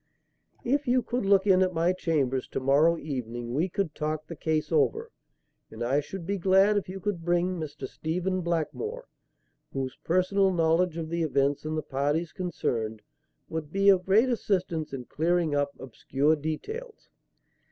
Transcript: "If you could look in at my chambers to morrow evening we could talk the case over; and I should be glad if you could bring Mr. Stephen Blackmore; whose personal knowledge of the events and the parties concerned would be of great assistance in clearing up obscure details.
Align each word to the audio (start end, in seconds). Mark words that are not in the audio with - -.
"If 0.63 0.87
you 0.87 1.03
could 1.03 1.27
look 1.27 1.45
in 1.45 1.61
at 1.61 1.75
my 1.75 1.93
chambers 1.93 2.47
to 2.47 2.59
morrow 2.59 2.97
evening 2.97 3.53
we 3.53 3.69
could 3.69 3.93
talk 3.93 4.25
the 4.25 4.35
case 4.35 4.71
over; 4.71 5.11
and 5.69 5.83
I 5.83 5.99
should 5.99 6.25
be 6.25 6.39
glad 6.39 6.75
if 6.75 6.89
you 6.89 6.99
could 6.99 7.23
bring 7.23 7.59
Mr. 7.59 7.87
Stephen 7.87 8.41
Blackmore; 8.41 9.05
whose 9.73 9.95
personal 10.03 10.51
knowledge 10.51 10.97
of 10.97 11.09
the 11.09 11.21
events 11.21 11.65
and 11.65 11.77
the 11.77 11.83
parties 11.83 12.31
concerned 12.31 13.03
would 13.47 13.71
be 13.71 13.89
of 13.89 14.03
great 14.07 14.29
assistance 14.29 14.91
in 14.91 15.05
clearing 15.05 15.53
up 15.53 15.79
obscure 15.79 16.35
details. 16.35 17.07